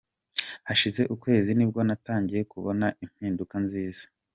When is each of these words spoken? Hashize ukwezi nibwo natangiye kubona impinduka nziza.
Hashize 0.67 1.01
ukwezi 1.13 1.51
nibwo 1.53 1.79
natangiye 1.87 2.41
kubona 2.51 2.85
impinduka 3.03 3.55
nziza. 3.65 4.03